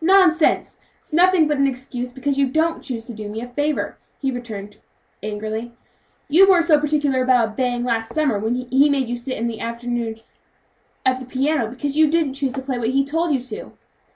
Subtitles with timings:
[0.00, 0.76] "Nonsense!
[0.98, 4.70] that's nothing but an excuse because you don't choose to do me a favor," returned
[4.72, 4.82] the boy
[5.22, 5.72] angrily;
[6.28, 9.60] "you weren't so particular about obeying last summer when he made you sit all the
[9.60, 10.16] afternoon
[11.06, 13.70] at the piano, because you didn't choose to play what he told you to."